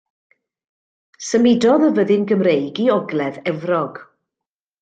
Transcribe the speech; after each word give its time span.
Symudodd 1.25 1.85
y 1.89 1.91
fyddin 1.99 2.25
Gymreig 2.31 2.83
i 2.87 2.89
ogledd 2.97 3.41
Efrog. 3.53 4.05